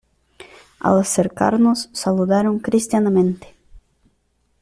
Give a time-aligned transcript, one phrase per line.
[0.79, 3.53] al acercarnos saludaron cristianamente: